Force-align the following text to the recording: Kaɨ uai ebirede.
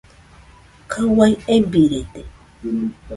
Kaɨ 0.91 1.05
uai 1.15 1.33
ebirede. 1.55 2.21